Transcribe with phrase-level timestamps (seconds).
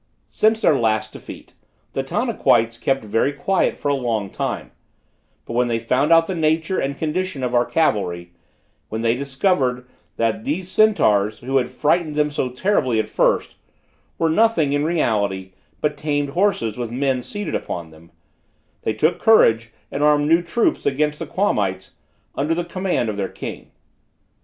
[0.31, 1.53] Since their last defeat,
[1.93, 4.71] the Tanaquites kept very quiet for a long time;
[5.45, 8.31] but when they found out the nature and condition of our cavalry;
[8.89, 9.85] when they discovered
[10.17, 13.53] that those centaurs, who had frightened them so terribly at first,
[14.17, 15.51] were nothing in reality,
[15.81, 18.09] but tamed horses with men seated upon them,
[18.81, 21.91] they took courage and armed new troops against the Quamites,
[22.33, 23.69] under the command of their king.